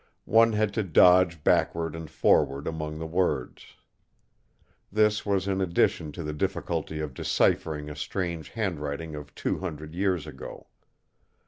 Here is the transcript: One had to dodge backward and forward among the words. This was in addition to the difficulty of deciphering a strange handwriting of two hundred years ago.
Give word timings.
One 0.25 0.53
had 0.53 0.73
to 0.73 0.81
dodge 0.83 1.43
backward 1.43 1.95
and 1.95 2.09
forward 2.09 2.65
among 2.65 2.97
the 2.97 3.05
words. 3.05 3.75
This 4.91 5.27
was 5.27 5.47
in 5.47 5.61
addition 5.61 6.11
to 6.13 6.23
the 6.23 6.33
difficulty 6.33 6.99
of 6.99 7.13
deciphering 7.13 7.87
a 7.87 7.95
strange 7.95 8.49
handwriting 8.49 9.13
of 9.13 9.35
two 9.35 9.59
hundred 9.59 9.93
years 9.93 10.25
ago. 10.25 10.65